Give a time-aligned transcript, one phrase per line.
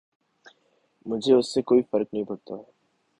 [1.05, 2.55] مجھے اس سے کوئی فرق نہیں پڑتا